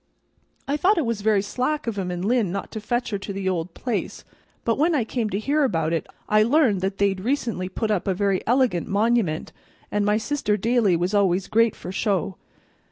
[0.67, 3.31] I thought it was very slack of 'em in Lynn not to fetch her to
[3.31, 4.23] the old place;
[4.65, 8.07] but when I came to hear about it, I learned that they'd recently put up
[8.07, 9.53] a very elegant monument,
[9.91, 12.37] and my sister Dailey was always great for show.